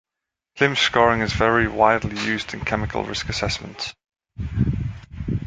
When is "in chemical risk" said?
2.55-3.29